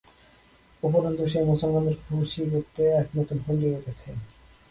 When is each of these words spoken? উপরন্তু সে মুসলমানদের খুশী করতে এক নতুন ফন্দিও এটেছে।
উপরন্তু 0.83 1.23
সে 1.31 1.39
মুসলমানদের 1.43 1.97
খুশী 2.05 2.41
করতে 2.51 2.81
এক 3.01 3.07
নতুন 3.17 3.37
ফন্দিও 3.45 3.75
এটেছে। 3.77 4.09